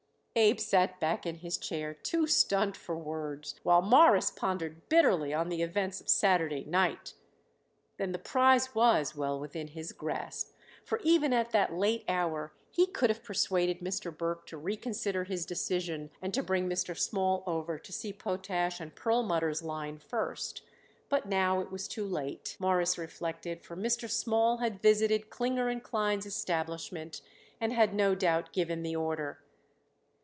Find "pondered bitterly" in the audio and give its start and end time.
4.31-5.33